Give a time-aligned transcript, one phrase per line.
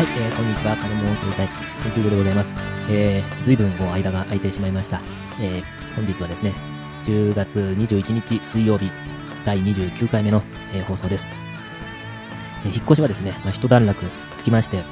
[0.00, 1.46] はい、えー、こんにちは、金物経済
[1.82, 2.54] 研究所でございます。
[2.88, 5.02] えー、随分もう間が空いてしまいました。
[5.38, 6.54] えー、本日はですね、
[7.04, 8.90] 10月21日水曜日、
[9.44, 10.42] 第29回目の、
[10.72, 11.28] えー、放送です。
[12.64, 14.02] えー、引っ越しはですね、まあ、一段落
[14.38, 14.84] つきまして、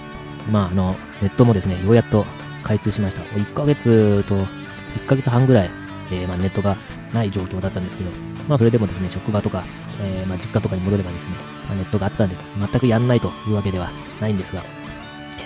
[0.53, 2.27] まあ、あの、ネットもですね、ようやっと
[2.63, 3.23] 開通しました。
[3.23, 5.71] 1ヶ月と、1ヶ月半ぐらい、
[6.13, 6.77] えー、まあ、ネットが
[7.15, 8.11] ない状況だったんですけど、
[8.47, 9.65] まあ、それでもですね、職場とか、
[10.03, 11.31] えー、まあ、実家とかに戻ればですね、
[11.67, 13.91] まあ、ネットがあったんで、全くやんないというわけでは
[14.21, 14.63] ないんですが、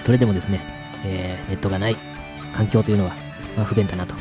[0.02, 0.60] それでもですね、
[1.04, 1.96] えー、ネットがない
[2.52, 3.14] 環境というのは、
[3.56, 4.14] まあ、不便だなと。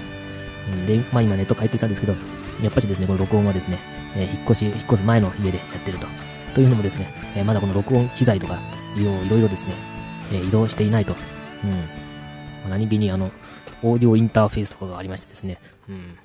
[0.85, 2.13] で、まあ今ネット開通したんですけど、
[2.61, 3.79] やっぱしですね、この録音はですね、
[4.15, 6.07] えー、引っ越し、引っ越す前の家でやってると。
[6.53, 8.59] というのもですね、えー、まだこの録音機材とか、
[8.95, 9.73] いろいろですね、
[10.31, 11.15] えー、移動していないと。
[11.63, 11.71] うん。
[11.71, 11.77] ま
[12.67, 13.31] あ、何気にあの、
[13.81, 15.57] オーディオインターフェースとかがありましてですね、
[15.89, 16.17] うん。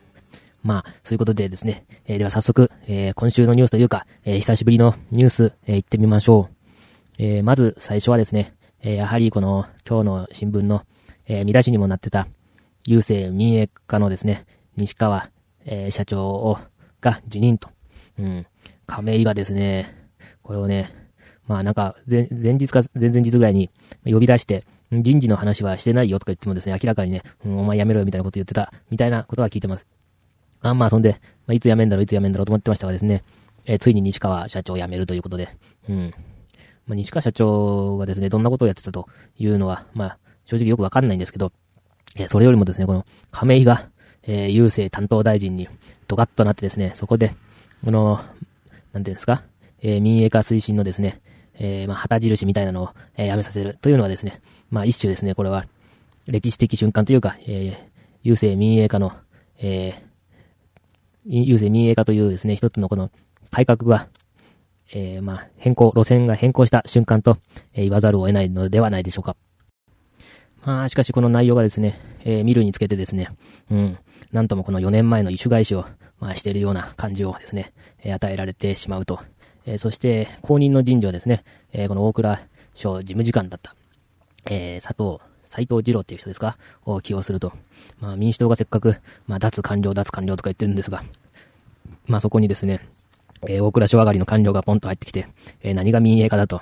[0.63, 6.57] まあ、そういうことでですね、えー、では早速、えー、今週のニュースというか、えー、久しぶりのニュース、えー、行ってみましょう。
[7.19, 10.85] えー、まず最初はですね、えー、やはりこの今日の新聞の、
[11.27, 12.29] えー、見出しにもなってた、
[12.87, 15.31] 郵政民営化のですね、西川、
[15.65, 16.59] えー、社長を、
[17.01, 17.71] が辞任と。
[18.19, 18.47] うん。
[18.87, 19.95] 亀井がですね、
[20.43, 20.95] これをね、
[21.47, 23.71] まあなんか前、前日か前々日ぐらいに
[24.05, 29.87] 呼び出して、人事の話はしてないよとか言ってもですね、明らかにね、うん、お前辞めろよみたいなこと言ってた、みたいなことは聞いてます。
[30.61, 33.25] あんまあそんで、まあ、いつ辞めんだろう、いつ辞めんだろうと思ってましたがですね、
[33.65, 35.49] えー、ついに西川社長を辞めるということで、
[35.89, 36.15] うん。
[36.87, 41.53] まあ、西川社長がですね、どんなことをやってたというのは、まあ、正直よくわかんないんですけど、
[42.15, 43.89] えそれよりもですね、この亀井が、
[44.23, 45.69] えー、郵政担当大臣に
[46.09, 47.35] ドカッとなってですね、そこで、
[47.85, 48.21] この、
[48.93, 49.43] なんていうんですか、
[49.81, 51.21] えー、民営化推進のですね、
[51.59, 55.67] えー、まあ、旗印みたいなのを、えー、やめさせるというのはですね、まあ、一種ですね、これは、
[56.27, 59.13] 歴史的瞬間というか、えー、郵政民営化の、
[59.59, 63.11] えー、郵政民営化というですね、一つのこの
[63.51, 64.09] 改革が、
[64.93, 67.39] えー、まあ、変更、路線が変更した瞬間と、
[67.73, 69.37] えー、言わざるを得ないのではないでしょうか。
[70.65, 73.29] まあ、しかしこの内容がですね、えー、見るにつけてですね、
[73.71, 73.99] うん、
[74.33, 75.87] なんともこの4年前の異種返しを、
[76.19, 79.21] まあ、しているような感じをですね、えー、与えられてしまうと。
[79.65, 82.41] えー、そして、公認の人事はですね、えー、この大倉
[82.75, 83.75] 省事務次官だった、
[84.47, 87.53] えー、佐藤、斎藤二郎っていう人ですかを起用すると。
[88.01, 91.03] まあ、民主党がせっかく、まあ、脱官僚、脱官僚とか言ってるんですが、
[92.07, 92.81] まあ、そこにですね、
[93.49, 95.29] えー、大倉省上がりの官僚がポンと入ってきて、
[95.63, 96.61] えー、何が民営化だと。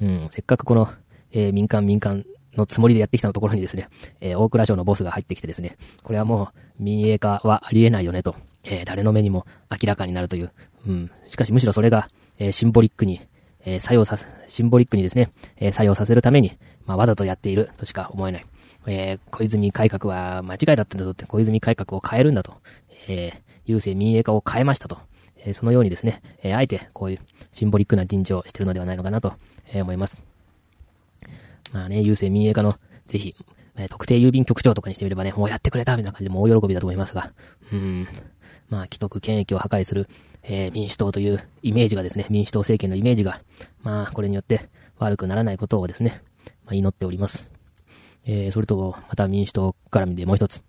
[0.00, 0.88] うん、せっかくこの、
[1.32, 2.24] えー、民間民間
[2.56, 3.88] のつもりでやってきたところにですね、
[4.20, 10.52] え、大倉省のボスが入ってきてですね、これはもう民営化はありえないよねと、え、誰の目にも明らかになるという。
[10.86, 12.08] うん、しかしむしろそれが、
[12.38, 13.20] え、シンボリックに、
[13.64, 16.56] え、作用させ、シンボリックにですね、え、作用させるために、
[16.86, 18.46] まあ、わざとやっているとしか思えない。
[18.86, 22.54] えー、小泉改革は間違いだったんだぞって、小泉改革を変えるんだと。
[23.08, 24.98] えー、郵政民営化を変えましたと。
[25.44, 27.18] えそのようにですね、えあえてこういう
[27.52, 29.34] シンボリックな人事をしてるのではないのかなと、
[29.72, 30.22] え思います。
[31.72, 32.72] まあね、郵政民営化の、
[33.06, 33.34] ぜひ、
[33.76, 37.32] え特定郵便局長とかにしてみればね、もうやってくれたみたいな感じでも大喜びだと思いますが、
[37.72, 38.08] うん、
[38.68, 40.08] まあ、既得権益を破壊する、
[40.42, 43.40] え、民主党というイメージがですね、民主党政権のイメージが、
[43.82, 44.68] まあ、これによって
[44.98, 46.22] 悪くならないことをですね、
[46.64, 47.50] まあ、祈っております。
[48.26, 50.62] え、それと、また民主党絡みでもう一つ、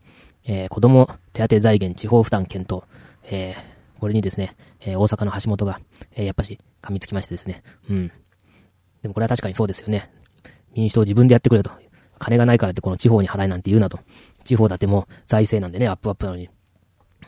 [0.47, 2.83] えー、子供手当財源地方負担検討、
[3.23, 5.79] えー、これにですね、えー、大阪の橋本が、
[6.13, 7.63] えー、やっぱし噛みつきましてですね。
[7.89, 8.11] うん。
[9.01, 10.09] でもこれは確かにそうですよね。
[10.73, 11.71] 民主党自分でやってくれと。
[12.17, 13.99] 金がないからってこの地方に払えなんて言うなと。
[14.43, 16.49] 地方だってもう財政なんでね、アップアップなのに。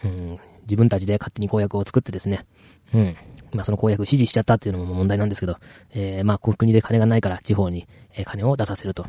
[0.03, 0.39] うん。
[0.63, 2.45] 自分たちで勝手に公約を作ってですね。
[2.93, 3.15] うん。
[3.53, 5.57] まあその公約支持しちゃったっていうのも問題なんですけど、
[5.91, 9.05] えー、まあ国で金がないから地方に、えー、金を出させると。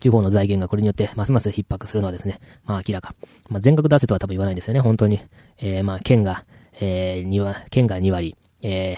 [0.00, 3.14] 地方の財源がこれによってますます逼迫するのはですね、まあ明らか。
[3.48, 5.20] まあ全額出せとは多分言わないんですよね、本当に。
[5.58, 6.44] えー、まあ県が、
[6.80, 8.96] えー、2割、県が2割、え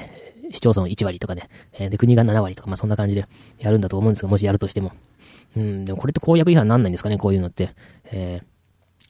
[0.51, 3.27] ー、市町村1割とかね、えー、で、国が7割とか、まあ、そんな感じで
[3.59, 4.93] やるんだと思うんですが、もしやるとしても。
[5.57, 7.71] うん、でもこれって公約違反なんないんですかね、こういうのって。
[8.07, 8.41] え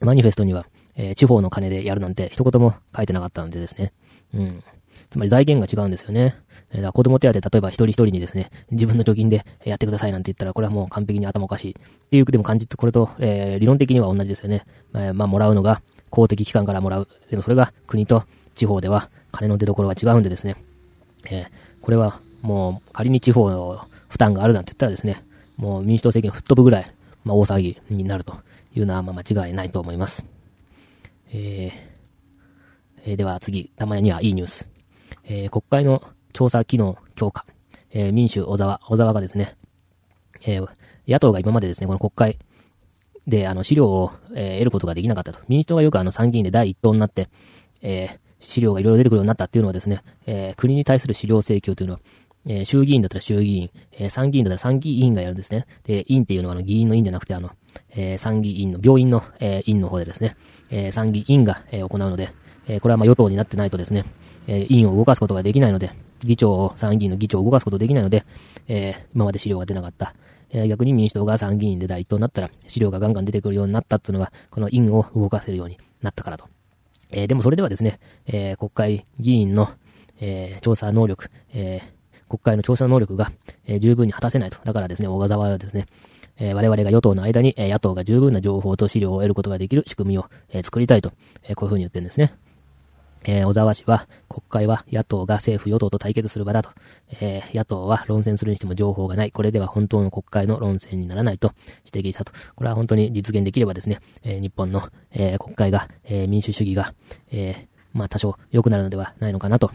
[0.00, 0.66] ー、マニフェストには、
[0.96, 3.92] えー、地方の金でやるなんて一言も書いてなかったんでですね。
[4.34, 4.62] うん。
[5.10, 6.36] つまり財源が違うんですよね。
[6.72, 11.70] えー、だ子供手当、例えば一人一人にですね、自分の貯金でやってくださいなんて言ったら、これはもう完璧に頭おかしい。
[11.70, 14.64] っていうでも感じて、これと、えー、理論的には同じですよね。
[14.94, 17.08] えー、まあ、もらうのが公的機関からもらう。
[17.30, 18.24] でもそれが国と
[18.54, 20.56] 地方では金の出所が違うんでですね、
[21.26, 21.46] えー、
[21.80, 25.22] これはもう仮に地方の負担があるなんて言ったらですね、
[25.56, 28.36] もう民主党政権吹っ飛ぶぐらい、まあ大騒ぎになると
[28.74, 30.24] いうのはまあ間違いないと思います。
[31.32, 34.70] えー、えー、では次、たまにはいいニュース。
[35.24, 36.02] えー、国会の
[36.32, 37.44] 調査機能強化。
[37.90, 39.56] えー、民主小沢、小沢がですね、
[40.44, 40.68] えー、
[41.08, 42.38] 野党が今までですね、この国会
[43.26, 45.40] で、あの、資料を、えー、得ることができなかったと。
[45.48, 47.28] 民主党がよくあの参議院で第一党になって、
[47.80, 52.00] えー、資料がいろいろ出てくるようになったっていうのはですね、えー、国に対する資料請求というのは、
[52.46, 55.66] えー、衆議院だったら衆議院、えー、参議院だったら参議院がやるんですね。
[55.84, 57.50] で、院っていうのはあの議員の院じゃなくてあの、
[57.90, 60.36] えー、参議院の、病院の、えー、院の方でですね、
[60.70, 62.32] えー、参議院が、えー、行うので、
[62.66, 64.04] えー、これはまあ与党になってないとですね、
[64.46, 68.24] えー、院を動かすことができないので、議長を、参議院の議長を動かすことができないので、
[68.68, 70.14] えー、今まで資料が出なかった。
[70.50, 76.53] えー、逆に民主党が参議院で第一党になったら、資料がガンガン出てくるようになったっていうのは、この院を動かせるようになったからと。
[77.14, 79.70] えー、でもそれではですね、えー、国会議員の、
[80.20, 81.80] えー、調査能力、え、
[82.28, 83.30] 国会の調査能力が、
[83.66, 84.58] え、十分に果たせないと。
[84.64, 85.86] だからですね、小笠原はですね、
[86.38, 91.12] え、我々が与党の間に、え、野党が十分な情報と資料を得ることができる仕組みを、え、作りたいと、
[91.44, 92.34] え、こういうふうに言ってるんですね。
[93.24, 96.70] えー、小沢氏は、国会は野党が政府与党と対決する場だと。
[97.20, 99.32] えー、野党は論戦するにしても情報がない。
[99.32, 101.52] これでは本当の国会の論戦にならないと
[101.84, 102.32] 指摘したと。
[102.54, 104.82] これは本当に実現できればですね、えー、日本の、
[105.12, 106.94] え、国会が、え、民主主義が、
[107.30, 109.70] え、まあ多少良くなるのではないのかなと、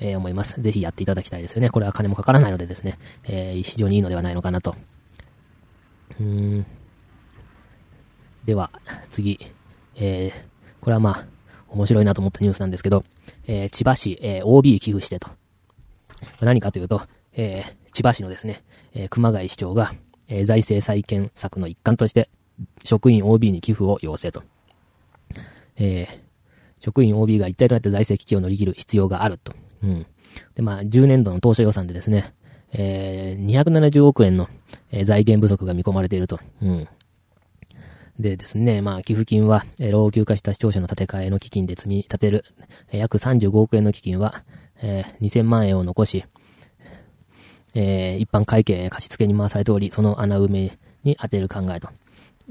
[0.00, 0.60] え、思います。
[0.60, 1.70] ぜひやっていただきたいですよね。
[1.70, 4.76] これは金もかからないのでですね、えー、非常にいいのではないのかなと。
[6.20, 6.66] うーん。
[8.44, 8.70] では、
[9.10, 9.38] 次。
[9.94, 11.26] えー、これはまあ、
[11.72, 13.04] 面白いなと思ったニュースなんですけど、
[13.46, 15.28] えー、千葉市、えー、OB 寄付してと。
[16.40, 17.02] 何かというと、
[17.34, 18.62] えー、千葉市のですね、
[18.94, 19.92] えー、熊谷市長が、
[20.28, 22.28] えー、財政再建策の一環として、
[22.84, 24.42] 職員 OB に寄付を要請と。
[25.76, 26.18] えー、
[26.80, 29.52] 職員 OB が一体となって財政危機を乗り切る必要があると。
[29.82, 30.06] うん。
[30.54, 32.34] で、まあ、10年度の当初予算でですね、
[32.72, 34.48] えー、270億円の、
[34.90, 36.38] えー、財源不足が見込まれていると。
[36.62, 36.88] うん。
[38.22, 42.44] でですね、まあ、寄付金は、え、老朽化した視聴者の建て替えの基金で積み立てる、
[42.90, 44.44] え、約35億円の基金は、
[44.80, 46.24] えー、2000万円を残し、
[47.74, 51.88] えー、一般会計貸付に回されており、その穴埋めに当てる考えと。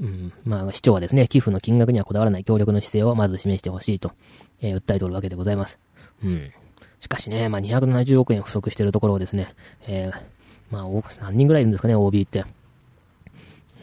[0.00, 4.12] うん、まあ、市長はですね、寄付の金額にはこだわらない協力の姿勢をまず示してほしいと、
[4.60, 5.78] えー、訴えておるわけでございます。
[6.24, 6.52] うん。
[7.00, 9.54] しかしね、まあ、270億円不足しているところをですね、
[9.86, 10.22] えー、
[10.70, 12.44] まあ、何人ぐらいいるんですかね、OB って。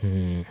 [0.03, 0.45] うん。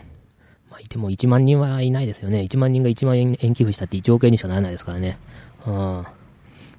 [0.81, 2.41] いても1万人はいないですよね。
[2.41, 5.19] 1万人が1万円寄付したって1億円にしかならないですからね。
[5.67, 6.07] うん。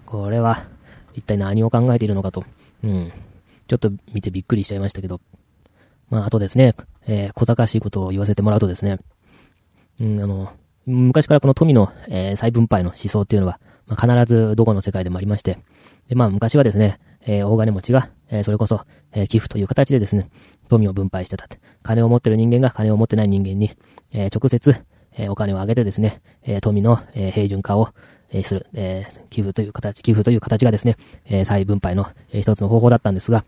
[0.05, 0.65] これは、
[1.13, 2.45] 一体何を考えているのかと。
[2.83, 3.11] うん。
[3.67, 5.21] ちょっと見てびっくりしちゃいましたけど。
[6.09, 6.75] まあ、あとですね、
[7.07, 8.97] えー、小賢しいことを言わせてもらうとですね、
[9.99, 10.51] うん、あの、
[10.85, 15.59] 昔からこの富の、えー、再分配の思想っていうのは、まあ、必ずどこの世界でもありまして、
[16.07, 18.81] で、まあ、昔はですね、えー、大金持ちが、えー、それこそ、
[19.11, 20.29] えー、寄付という形でですね、
[20.67, 21.59] 富を分配してたって。
[21.83, 23.71] 金を持ってる人間が金を持ってない人間に、
[24.13, 24.75] えー、直接、
[25.13, 27.89] えー、お金をあげてですね、えー、富の、えー、平準化を、
[28.31, 30.95] えー、する、えー、寄付という形、寄付という形がですね、
[31.25, 33.43] えー、再分配の、えー、一つの方法だったんですが、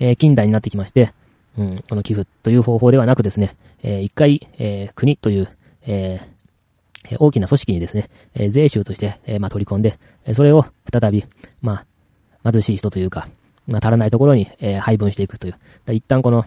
[0.00, 1.12] えー、近代になってきまして、
[1.56, 5.48] うん、この寄付という方法ではなくですね、えー、一回、えー、国という、
[5.86, 8.08] えー、大きな組織にですね、
[8.50, 9.98] 税収として、まあ、取り込んで、
[10.32, 11.24] それを再び、
[11.60, 11.86] まあ、
[12.44, 13.28] 貧しい人というか、
[13.66, 15.56] まあ、足らないところに、えー、配分していくという。
[15.92, 16.44] 一旦この、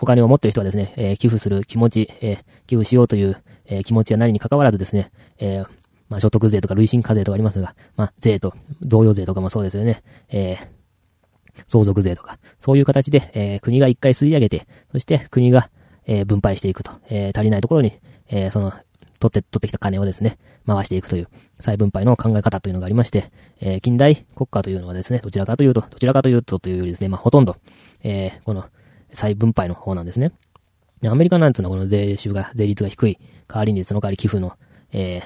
[0.00, 5.66] お金を持っている人はですね、えー、寄付する気持ち、えー、寄付しようという、えー、気持ちは何に関わらずですね、えー、
[6.08, 10.02] まあ、所得税とか累進課税とかありますが、まあ、税と、贈与税とかもそうですよね。
[10.28, 15.70] えー、相続税とか、そういう形で、えー、国が一回吸い上げて、そして国が、
[16.06, 17.92] えー、分配していくと、えー、足りないところに、
[18.28, 18.72] えー、その、
[19.18, 21.28] 取って、取ってきた金をですね、回していくという、
[21.60, 23.30] 再分配の考え方というのがありまして、
[23.60, 27.56] えー、近代国家というのはですね、どちらかというと、どちらかというとというよりですね、まあ、ほとんど、
[28.02, 28.64] えー、この、
[29.12, 30.32] 再分配の方なんですね。
[31.04, 33.18] アメリカなんていうのはこの税収が、税率が低い、
[33.48, 34.54] 代わりにその代わり寄付の、
[34.92, 35.22] え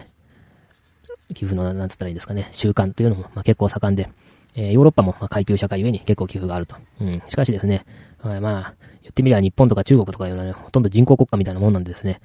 [1.31, 4.11] ー、寄付の、なんつったらいいですかね、習慣というのも、まあ、結構盛んで、
[4.55, 6.77] え、ヨーロッパも、ま、階級社会ゆえに結構寄付があると。
[7.01, 7.23] うん。
[7.29, 7.87] しかしですね、
[8.23, 12.21] まあ、言ってみれば日本とか中国とかいうのはね、ほとんど人口国家みたいなもんなんですね、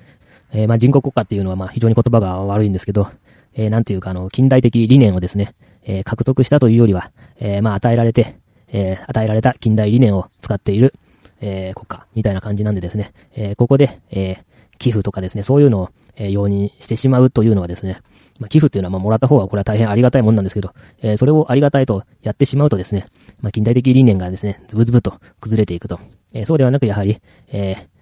[0.55, 3.09] えー、まあ人口国家っていうのはまあ非常に言葉が悪いんですけど、
[3.53, 8.37] えー、なんていうかあの、近代的理念をですね、えー、獲得したというよりは、えー、まあ与えられて、
[8.69, 10.93] えー、与えられた近代理念を使っている、
[11.41, 18.01] えー、国家みたいな感じなんでですね、えー、ここで、えー、寄付とかですね、そういうのを、えー、容認してしまうというのはですね、
[18.39, 23.07] まあ、寄付っていうのはまあもらった方はこれは大変ありがたいもんなんですけど、えー、それをありがたいとやってしまうとですね、
[23.41, 25.99] まあ、近代的理念がですね、ズブズブと崩れていくと。
[26.33, 27.94] えー、そうではなくやはり、えー、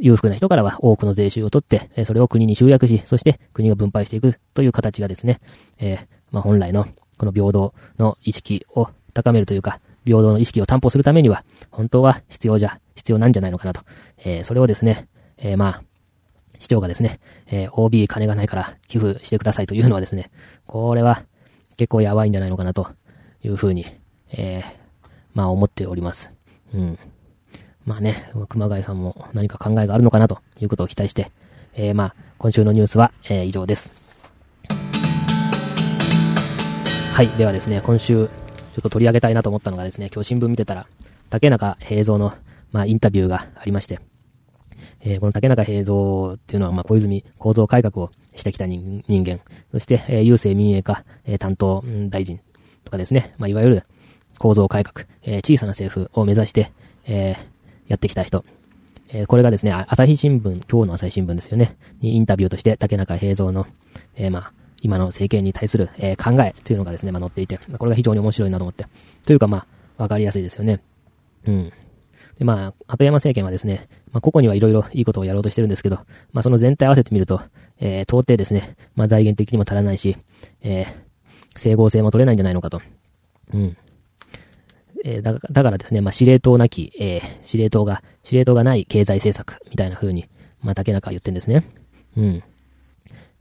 [0.00, 5.40] 裕福な人からは多くの税収を取って、それを国に集約し、そして国が分配していくという形がですね、
[5.78, 6.86] えー、まあ、本来の
[7.18, 13.82] この平等の意識を高めるというか、平等の意識を担保するためには、本当は必要じゃ、必要なんじゃないのかなと。
[14.18, 15.82] えー、それをですね、えー、まあ、
[16.58, 20.30] 市長がですね、え、OB 金がないから寄付してくださいというのはですね、
[20.66, 21.22] これは
[21.76, 22.88] 結構やばいんじゃないのかなと
[23.42, 23.84] いうふうに、
[24.32, 24.64] え、
[25.34, 26.30] まあ思っております。
[26.74, 26.98] うん。
[27.86, 31.30] まあね、熊谷さんも何か考えがあるのかなということを期待して、
[31.72, 33.92] えー、まあ、今週のニュースは、えー、以上です。
[37.12, 37.28] はい。
[37.38, 40.88] ではですね、今週、ちょっと取り上げたいなと思ったのがですね、今日新聞見てたら、
[41.30, 42.34] 竹中平蔵の、
[42.72, 44.00] まあ、インタビューがありまして、
[45.00, 49.38] えー、この竹中平蔵っていうのは、まあ、小泉構造改革をしてきた人間、
[49.70, 52.40] そして、えー、郵政民営化、えー、担当大臣
[52.82, 53.84] とかですね、まあ、いわゆる
[54.38, 56.72] 構造改革、えー、小さな政府を目指して、
[57.06, 57.55] えー、
[57.88, 58.44] やってきた人。
[59.08, 63.66] えー、これがですね、朝日新聞、今日の朝日新聞ですよね、にインタビューとして竹中平蔵の、
[64.16, 64.52] えー、まあ、
[64.82, 68.86] 今の政権に対する、えー、考えというのがですね、まあ、載っていて、これが非常に面白いなと思って。
[69.24, 69.66] というか、ま
[69.98, 70.80] あ、わかりやすいですよね。
[71.46, 71.72] うん。
[72.38, 75.96] で、まあ、後山政権はですね、まあ、個々にはいろいろいいことをやろうとしてるんですけど、
[76.32, 77.40] まあ、その全体合わせてみると、
[77.78, 80.16] えー、到底ですね、まあ、財源的にも足らないし、
[80.62, 82.82] えー、整合性も取れないんじゃないのかと。
[83.54, 83.76] うん。
[85.08, 90.28] えー、だだからですね、まあ、司令塔なき、えー、司令塔が、司令塔がない経済政策、みたいな風に、
[90.62, 91.64] まあ、竹中は言ってんですね。
[92.16, 92.42] うん。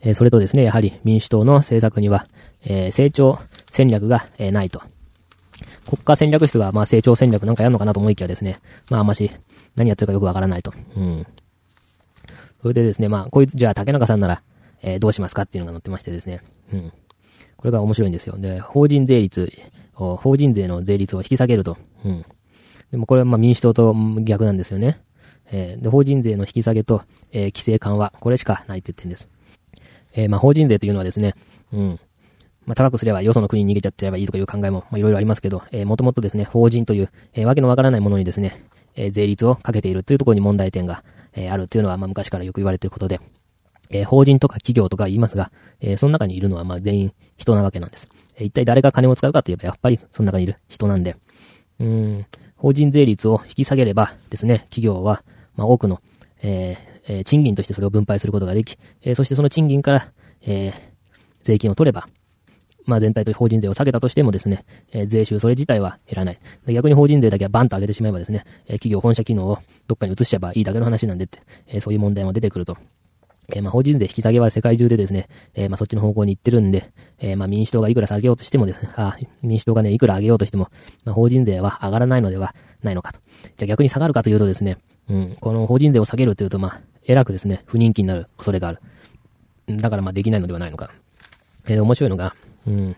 [0.02, 2.28] えー、それとですね、やはり民主党の政策には、
[2.64, 3.40] えー、成長
[3.72, 4.84] 戦略が、えー、ないと。
[5.88, 8.60] 国家戦略室が、まあ、成長戦略なんかやるのかなと思いきやですね、
[8.92, 9.32] まあ、あんまし、
[9.76, 10.72] 何やってるかよくわからないと。
[10.96, 11.26] うん。
[12.62, 14.44] それでですね、まあ、こいつ、じゃあ、竹中さんなら、
[14.84, 16.44] えー、どうしますかっていうのが載ってましてですね。
[16.72, 16.94] うん。
[17.58, 18.38] これが面白いんですよ。
[18.38, 19.52] で、法人税率、
[19.96, 21.78] 法人税の税率を引き下げると。
[22.04, 22.26] うん。
[22.92, 25.02] でもこれはまあ民主党と逆なんですよね。
[25.52, 29.28] えー、で、法人税の引き下げと、えー、規制緩和、これしかないって言ってんです。
[30.14, 31.36] えー、まあ法人税というのはですね、
[31.72, 32.00] うん。
[32.66, 38.64] まあ高くすればよその国に逃げちゃってればいいとかいう考えも、まあいろいろありますけど、えー、もともとですね、法人という、えー、わけのわからないものにですね、
[38.96, 43.20] えー、税率をかけているというところに問題点が、えー、あるというのは、まあ昔からよく言われていることで、
[43.96, 48.10] えー、法人とか企業とか言いますが、えー、その中にいるのはまあ全員人なわけなんです。
[48.38, 51.16] 一体誰が金を使うかといえば、やっぱりその中にいる人なんで、
[51.80, 52.26] うん、
[52.58, 55.24] 法人税率を引き下げればですね、企業は、
[55.56, 56.02] まあ、多くの、
[56.42, 60.12] えー、賃金としてそれを分配することができ、えー、そしてその賃金から、
[60.42, 60.74] えー、
[61.44, 62.08] 税金を取れば、
[62.86, 66.40] まあ全体と法人税を下げたとしてもですね、えー、税収それ自体は減らない。
[66.68, 72.78] 逆に法人税だけはバンと上げてしまえばですね、えー、企業本社機能をどっかに移しちゃえばいいだけの話なんでって、えー、そういう問題も出てくると。
[73.50, 80.70] えー、まあ、法人税引き下げは世界中でですね、えー、まあ、そっちの方向に行ってるんで、えー、まあ、民主党がいくら下げようとしてもですね、あ、民主党がね、いくら上げようとしても、
[81.04, 83.20] まあ、法人税は上がらないのではないのかと。
[83.58, 84.78] じゃあ逆に下がるかというとですね、
[85.10, 88.80] うん、この法人税を下げるというと、まあ、えらくですね、不人気になる恐れがある。
[89.68, 90.92] だからまあ、できないのではないのか。
[91.68, 92.36] えー、面白いのが、
[92.68, 92.96] うん、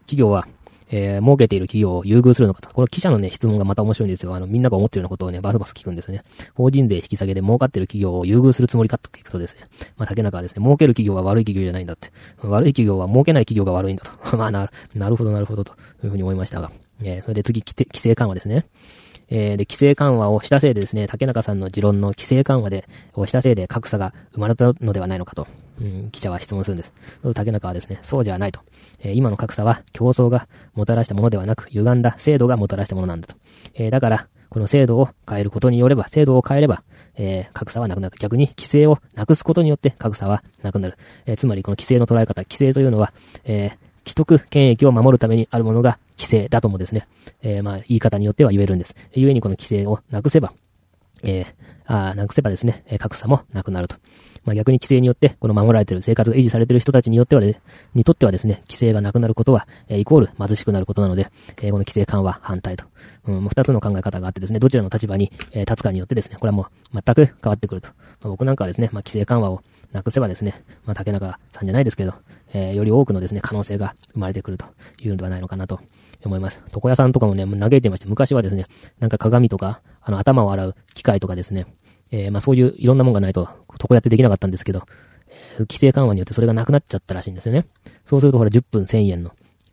[0.00, 0.46] 企業は、
[0.90, 2.70] えー、儲けている企業を優遇するのかと。
[2.70, 4.34] この記者のね、質問がまた面白いんですよ。
[4.34, 6.22] あの、みんなが思ってるようなことをね、バスバス聞くんですね。
[6.54, 9.62] 法人税引き下げで儲かっている企業を優遇するつもりかと聞くとですね、
[9.96, 12.10] まあ、竹中はですね、儲ける企業は悪い企業じゃないんだって。
[12.42, 14.10] 悪い企業は儲けない企業が悪いんだと。
[14.36, 15.72] まあ、なる、なるほど、なるほど、と
[16.04, 16.70] いうふうに思いましたが。
[17.02, 18.66] えー、それで次、規制緩和ですね。
[19.28, 25.48] えー、で、規制緩和をしたせいでですね、竹中さんの持論の規制緩和で、をしたせいで格差が生まれたのではないのかと、
[25.80, 26.92] うん、記者は質問するんです。
[27.34, 28.60] 竹中はですね、そうじゃないと。
[29.00, 33.34] えー、今の格差は競争がもたらしたものではなく、歪んだ制度がもたらしたものなんだと。
[33.74, 36.82] えー、だから、この制度を変えることによれば、制度を変えれば、
[37.16, 38.16] えー、格差はなくなる。
[38.18, 40.96] 逆に、規制をなくすことによって格差はなくなる。
[41.26, 43.12] え、つまり、この規制の捉え方、規制というのは、
[43.44, 43.72] え、
[44.06, 47.08] 既得権益を守るためにあるものが規制だともですね、
[47.42, 48.94] え、まあ、言い方によっては言えるんです。
[49.12, 50.52] 故にこの規制をなくせば、
[51.22, 51.46] えー、
[51.86, 53.96] あなくせばですね、格差もなくなると。
[54.46, 57.60] まあ、逆に規制によって、この守られてる生活が維持されてる人たちによってはね、
[57.94, 62.84] にとってはですね、規制がなくなることは、えー、イコール貧しくなることなので、えー、この規制緩和反対と。
[63.26, 67.88] うん、二つの考え方があってですね、どちらの立場に、えー、立つかによってですね、これはもう全く変わってくると。
[67.88, 67.94] ま
[68.24, 72.14] あ、僕なんかはですね、まあ、規制緩和をなくせばですね、まあ、竹中さんじゃないですけど、
[72.52, 74.66] えー、より多くのですね、可能性が生まれてくると
[75.00, 75.80] いうのではないのかなと
[76.24, 76.62] 思います。
[76.72, 78.66] 床屋さんとかもね、嘆いていまして、昔はですね、
[79.00, 81.66] なんか鏡とか、あの、頭を洗う機械とかですね、
[82.12, 84.84] えー、まあそういういろんなもんがないと、床屋ってできなかったんですけど、
[85.28, 87.66] えー、規制緩和によってそれがなくなっちゃったらしいんですよね。
[88.06, 89.32] そうするとほら10分1000円の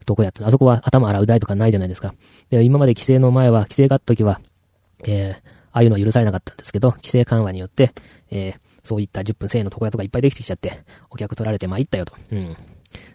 [0.10, 2.16] 床屋って、あそこは頭洗う台とかないじゃないですか。
[2.50, 4.42] で、今まで規制の前は、規制があった時は、
[5.06, 7.94] えー、ああいうのは許されなかったんですけど、規制緩和によって、
[8.32, 12.16] えー、そういった10分1000円の床屋とかいっぱいできてきちゃって、お客取られて参ったよと。
[12.32, 12.58] うん。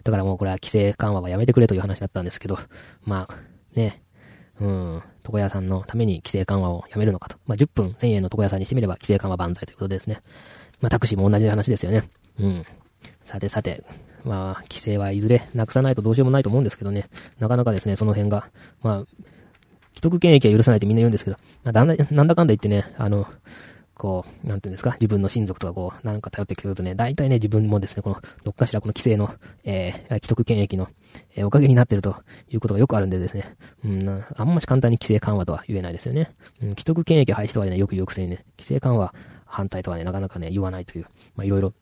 [0.03, 2.57] だからもうこれは規制緩和はやめてくれという話だったんですけど、
[3.05, 3.35] まあ、
[3.75, 4.01] ね、
[4.61, 7.37] うん、床屋さんのために規制緩和をやめるのかと。
[7.47, 10.21] まあ、10分1000円の床屋さんにしてみれば規制緩和万歳ということですね。
[10.81, 12.09] まあ、タクシーも同じ話ですよね。
[12.39, 12.65] うん。
[13.23, 13.83] さてさて、
[14.23, 17.09] まあ、規制はいずれなくさないとどうしようもないと思うんですけどね。
[17.39, 18.49] なかなかですね、その辺が、
[18.81, 19.25] まあ、
[19.95, 23.27] 既得権益は許さないってみんな言うんですけど、まあ、だんだ、なんだかんだ言ってね、あの、
[23.95, 29.33] こう、なんていうんですか、自分の親族とかこう、なんか頼ってくるとね、大体ね、自分もですね、この、どっかしらこの規制の、
[29.65, 30.87] えー、既得権益の、
[31.35, 32.15] えー、おかげになってると
[32.49, 36.31] いうことがよくあるんでですね、うん、あんまし簡単に規制緩和とは言えないですよね。
[36.61, 39.13] うん、既得権益廃止とはね、よく言うくせにね、規制緩和
[39.45, 41.73] 反対とはね、なかなかね、言わないという、まあ、いろいろ、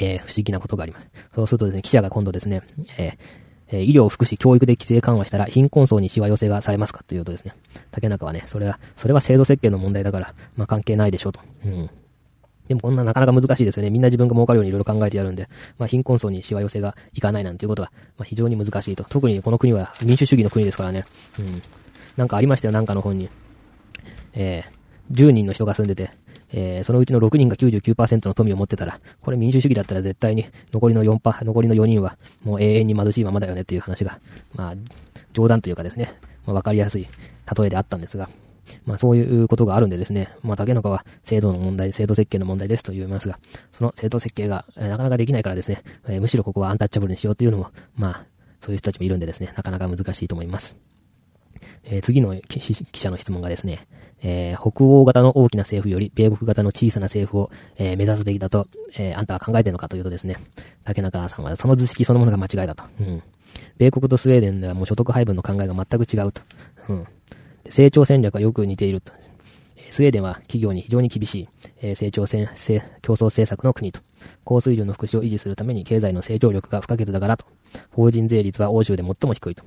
[0.00, 1.08] えー、不思議なことがあります。
[1.34, 2.62] そうするとですね、記者が今度ですね、
[2.98, 3.18] え、
[3.72, 7.54] え、医療、福祉、教育で規制緩和したら貧困層にしわ寄せがされますかというとですね、
[7.90, 11.40] 竹中はね、それは、それは制度設計の問題だから、まあ関係ないでしょうと。
[11.64, 11.90] うん。
[12.68, 13.90] でもこんななかなか難しいですよね。
[13.90, 19.04] みんな自分が儲かるようにいろいろ考えてやるんで、まあ貧困層にしわ寄せがいかないなんていうことは、まあ非常に難しいと。
[19.04, 21.04] 特にこの国は民主主義の国ですからね。
[21.38, 21.62] うん。
[22.16, 23.28] なんかありましたよ、なんかの本に。
[24.34, 26.10] えー、10人の人が住んでて、
[26.52, 34.18] えー、そのうちの6人が99%の富を持ってたら、これ民主主義だったら絶対に残りの4パ、残りの4人はもう永遠に貧しいままだよねっていう話が、
[34.54, 34.74] まあ、
[35.32, 36.14] 冗談というかですね、
[36.46, 37.08] まあ、わかりやすい
[37.58, 38.28] 例えであったんですが、
[38.84, 43.38] まあそういうことがあるんでですね、まあ竹中は制度の問題、制度設計の問題ですと言いますが、
[43.70, 48.26] その制度設計が、え、なかなかできないからですね、えー、むしろここはアンタッチャブルにしようというのも、まあ、
[48.60, 50.76] そういう人たちもいるんでですね、なかなか難しいと思います。
[51.84, 52.60] えー、次の記
[53.00, 53.86] 者の質問がですね、
[54.22, 60.36] えー、北欧型の大きな政府より米国型の小さな政府を、えー、目指すべきだと、え、あんたは考えてるのかというとですね、
[60.84, 62.84] 竹中さんはその図式そのものが間違いだと。
[63.00, 63.22] うん。
[63.78, 66.42] 米国とスウェーデンではもう所得配分の考えが全く違うと。
[66.88, 67.06] うん。
[67.68, 69.12] 成長戦略はよく似ていると。
[69.90, 71.48] スウェーデンは企業に非常に厳しい、
[71.82, 72.48] え、成長戦、
[73.02, 74.00] 競争政策の国と。
[74.44, 77.44] 高水準の福祉を維持するために経済の成長力が不可欠だからと。
[77.90, 79.64] 法人税率は欧州で最も低いと。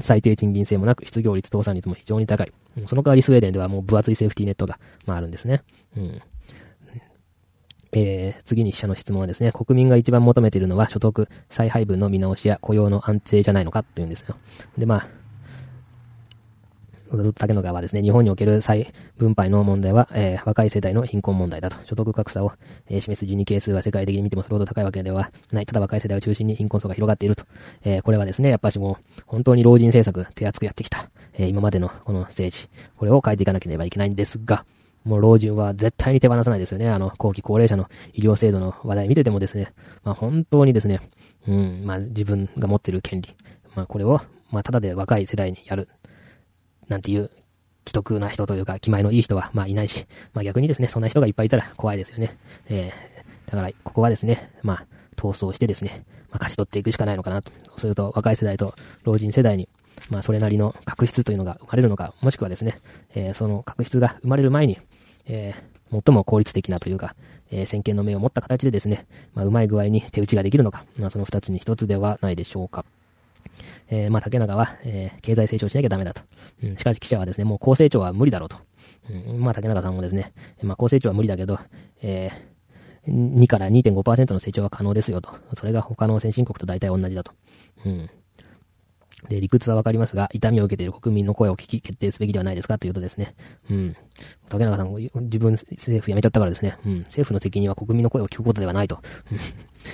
[0.00, 2.52] 最低賃金制もなく、失業率、倒産率も非常に高い。
[2.86, 5.62] その代わりスウェーデンではもう分厚いセーフティーネットが、まあ、あるんですね。
[5.96, 6.22] うん。
[7.92, 14.36] えー、次に記者の質問はですね、国民が一番求めているのは所得、再配分の見直しや雇用の安定じゃないのかって言うんですよ。
[14.78, 15.08] で、まあ、
[17.34, 21.76] 竹野川はですね、日本における再分配の問題は、えー、若い世代の貧困問題だと。
[21.84, 22.52] 所得格差を、
[22.88, 25.66] えー、示す12係数は世界的に見てもそれほど高いわけではない。
[25.66, 27.44] ただ若い世代を中心に貧困層が広がっていると。
[27.82, 31.10] えー、これはですね、やっぱしもう、本当に老人政策手厚くやってきた。
[31.34, 32.68] え今までのこの政治。
[32.96, 34.64] これを変えていかなければいけないんですが、
[35.04, 36.88] もう老人は絶対に手放さないですよね。
[36.88, 39.72] あの、後期高齢者の医療制度の話題見ててもですね、
[40.04, 41.00] まあ本当にですね、
[41.48, 43.34] うん、まあ自分が持っている権利。
[43.74, 45.88] まあこれを、まあただで若い世代にやる。
[46.90, 47.30] なんていう
[47.86, 52.36] 既得な人というか、気前のいい人は、まあいないし、まあ逆にですね、そんな人がいっぱいいたら怖いですよね。
[52.68, 57.50] えー、だから、ここはですね、まあ、闘争してですね、まあ勝ち取っていくしかないのかなと。
[57.68, 58.74] そうすると、若い世代と
[59.04, 59.68] 老人世代に、
[60.10, 62.80] まあそれなりの確執というのが生まれるのか、もしくはですね、
[63.14, 64.78] えー、その確執が生まれる前に、
[65.26, 67.14] えー、最も効率的なというか、
[67.50, 72.84] えー、先見の目を持った形でですね、まあ、うまい具合に手打ちができるのか、まあ、その二つに一つではないでしょうか。
[73.88, 76.22] えー、まあ、竹中は、えー、経済成長しなきゃダメだと。
[76.62, 78.56] うん、しかし記者はですね、もう高成長は無理だろうと。
[79.10, 81.58] うん、まあ、竹中さんもですね、まあ、高成長は無理だけど、
[82.02, 85.30] えー、2から2.5%の成長は可能ですよと。
[85.56, 87.32] それが他の先進国と大体同じだと。
[87.86, 88.10] うん。
[89.28, 93.34] で、理屈はわかりますが、痛みを受けている国民の声を聞き決定すべきではないですかというとですね、
[93.70, 93.96] うん。
[94.48, 96.98] 竹中さん、自分、政府辞めちゃったからですね、うん。
[97.00, 99.00] 政府の責任は国民の声を聞くことではないと。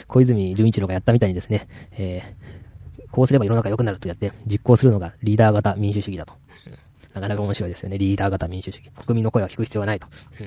[0.07, 2.66] 小泉純一郎がやったみたいにですね、えー、
[3.11, 6.35] こうすれば世の中良くなるとやって実行するのがリーダー型民主主義だと。
[6.67, 6.73] うん、
[7.15, 7.99] なかなか面白いですよね。
[7.99, 8.91] リーダー型民主主義。
[8.97, 10.07] 国民の声は聞く必要はないと。
[10.41, 10.47] うん、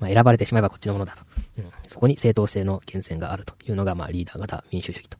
[0.00, 1.22] まあ、選ばれてしまえばこっちのものだと。
[1.58, 5.18] うん、そこに正当性の源泉があるというのが、まあ、リーダー型民主主義と。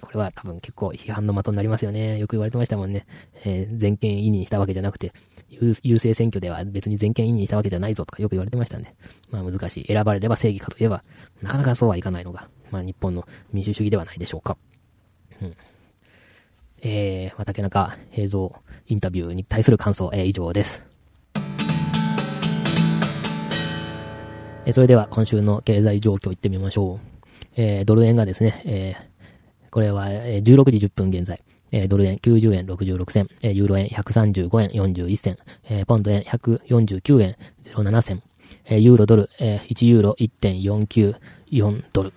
[0.00, 2.18] これは多分結構批判の的になりますよね。
[2.18, 3.06] よく言われてましたもんね。
[3.44, 5.12] えー、全権委任したわけじゃなくて、
[5.48, 8.94] 優勢選挙では別に全権委任したわけじゃないぞとかよく言われてましたんで。
[9.30, 9.86] まあ難しい。
[9.86, 11.04] 選ばれれば正義かといえば、
[11.42, 14.56] なかなかそうはいかないのが、まあ日本の民主主義ではないでしょうか。
[15.42, 15.54] うん。
[16.82, 18.54] えー、ま竹中映像
[18.86, 20.86] インタビューに対する感想、えー、以上です。
[24.64, 27.16] えー、それでは今週の経済状況いってみましょう。
[27.56, 37.36] えー、ドル円がですね、えー、これは、16時10分現在、えー、ドル円90円66銭、えー、ユーロ円135円41銭、えー、ポンド円149円
[37.74, 38.22] 07銭、
[38.66, 42.12] え、ユーロドル、えー、1ユーロ1.494ドル。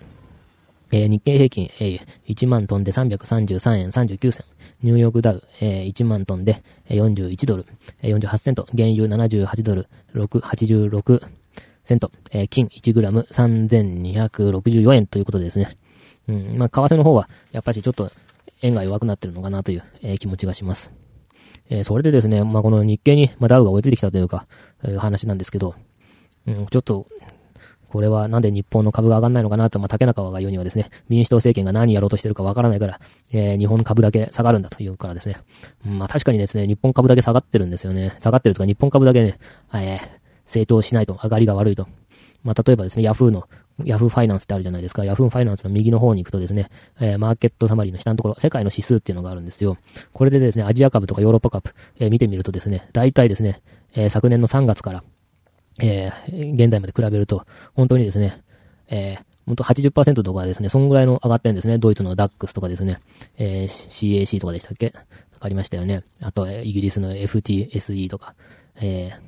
[0.91, 4.45] えー、日経平均、えー、1万トンで333円39銭。
[4.81, 7.65] ニューヨークダウ、えー、1万トンで41ドル、
[8.01, 8.67] えー、48セント。
[8.75, 11.27] 原油78ドル、6、86
[11.83, 12.11] セント。
[12.31, 15.77] えー、金1グラム3264円ということですね。
[16.27, 18.11] うん、まあ、為替の方は、やっぱりちょっと
[18.61, 20.91] 円が弱くなってるのかなという、えー、気持ちがします。
[21.69, 24.45] えー、それでですね、まあ、この日経に、まあ、ダウが追いついてきたというか、
[24.83, 25.75] えー、話なんですけど、
[26.47, 27.07] うん、ちょっと、
[27.89, 32.99] これはなんで日本の株が上がんないのかなと、まあ、竹中が言うにはですね、民主党政権が何やろうとしてるかわからないから、
[33.31, 35.37] えー、日本株だけ下がるんだというからですね。
[35.83, 38.15] まあ、確かにですね、日本株だけ下がってるんですよね。
[38.19, 39.39] 下がってるとか、日本株だけね、
[39.73, 39.99] えー、
[40.45, 41.87] 成長しないと、上がりが悪いと。
[42.43, 43.47] まあ、例えばですね、ヤフーの、
[43.83, 45.03] ヤフーファイナンスってあるじゃないですか。
[45.05, 49.77] ヤフーファイナンスの右の方に行くとですね、えー、マーケットサマリーの下のところ、世界の指数っていうのがあるんですよ。
[50.13, 53.61] これでですね、アジア株とかヨーロッパ株、えー、見てみるとですね、大体ですね、
[53.95, 55.03] えー、昨年の3月から、
[55.81, 58.41] えー、現在まで比べると、本当にですね、
[58.87, 61.77] えー、本当80%とかですね、そんぐらいの上がってるんですね。
[61.77, 62.99] ドイツのダックスとかですね、
[63.37, 64.93] えー、CAC とかでしたっけ？
[65.33, 66.03] わかりましたよね。
[66.21, 68.35] あと、イギリスの FTSE とか、
[68.75, 69.19] えー、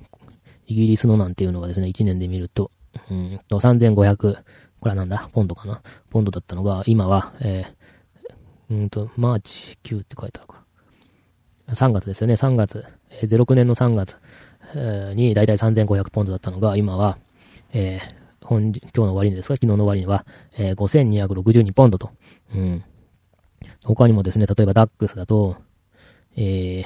[0.68, 2.70] イギリスのなんていうのがですね、1年で見ると、
[3.10, 5.30] うんと、3500、これはなんだ？
[5.32, 5.82] ポンドかな？
[6.10, 10.64] ポンドだったのが、今は、えー、うんと、マーチ9って書いてあるか。
[11.70, 12.84] 3月ですよね、3月。
[13.10, 14.18] えー、06年の3月、
[15.16, 17.18] にだいたい3500ポンドだったのが、今は、
[17.74, 19.56] えー、本、今日の終わりですか？
[19.56, 20.26] 昨日の終わりには、
[20.58, 22.12] えー、5262ポンドと。
[22.56, 22.84] うん。
[23.84, 25.58] 他にもですね、例えばダックスだと、
[26.36, 26.86] えー、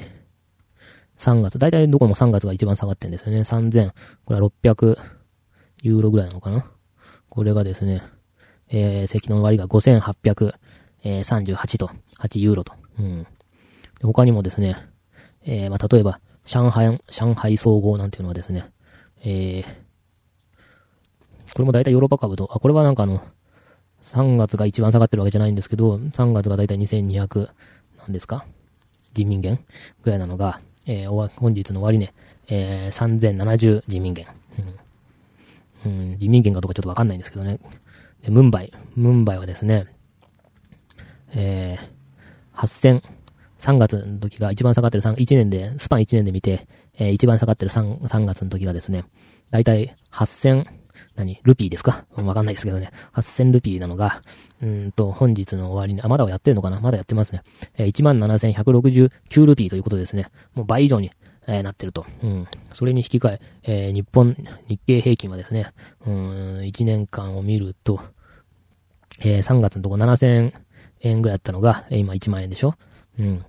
[1.17, 3.41] 3月、だいたいどこも3月が一番下がってんですよね。
[3.41, 3.91] 3000、
[4.25, 4.97] これは600
[5.81, 6.65] ユーロぐらいなのかな？
[7.29, 8.03] これがですね、
[8.69, 12.73] えー、石の割が5838、と、8ユーロと。
[12.99, 13.27] うん。
[14.01, 14.77] 他にもですね、
[15.43, 18.69] えー、まあ、例えば、上海、上海総合なんていうのはですね、
[19.21, 19.63] えー、
[21.53, 23.21] これも大体ヨーロッパ株と、あ、これはなんかあの、
[24.03, 27.49] 3月が一番下がってるわけじゃないんですけど、3月が大体2200、
[27.97, 28.45] なんですか
[29.13, 29.59] 人民元
[30.03, 32.13] ぐらいなのが、えー、本日の終値、
[32.47, 34.27] えー、3070人民元。
[35.85, 37.59] うん、うん、人民元かどうかちょっとわかんないんですけどね。
[38.21, 38.71] で、ムンバイ。
[38.95, 39.87] ムンバイはですね、
[41.33, 43.01] えー、8000、
[43.65, 49.05] 3月の時が一番下がってる3、1年で、スパン1年で見て、えー、一番下がってる 3, 3月の時がですね、
[49.51, 50.65] だいたい8000、
[51.15, 52.05] 何ルピーですか？
[52.15, 52.91] わかんないですけどね。
[53.13, 54.21] 8000ルピーなのが、
[54.61, 56.79] うんと、本日の終わりに、あ、まだやってるのかな？
[56.79, 57.41] まだやってますね。
[57.77, 60.27] えー、17,169ルピーということですね。
[60.53, 61.11] もう倍以上に、
[61.47, 62.05] えー、なってると。
[62.23, 62.47] うん。
[62.73, 64.35] それに引き換え、えー、日本、
[64.67, 65.71] 日経平均はですね、
[66.05, 67.99] うん、1年間を見ると、
[69.21, 70.53] えー、3月のとこ7000
[71.01, 72.75] 円ぐらいだったのが、え、今1万円でしょ？
[73.19, 73.45] うん。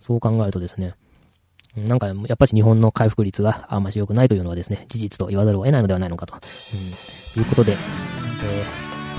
[0.00, 0.94] そう考えるとですね、
[1.76, 6.34] なんか、やっぱり日本の回復率があんまし良くないというのはですね、事実と言わざるを得ないのではないのかと。
[6.34, 8.64] うん、いうことで、えー、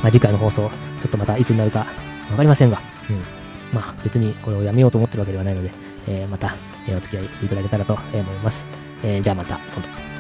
[0.02, 0.70] まあ、次回の放送、
[1.02, 1.80] ちょっとまたいつになるか
[2.30, 3.18] わかりませんが、うん。
[3.74, 5.72] まあ、別にこれをやめようと思ってるわけではないので、
[6.08, 6.56] えー、また、
[6.88, 8.68] えー、お付き合いしていただけたらと思います。
[9.04, 10.11] えー、じゃあまた、今度。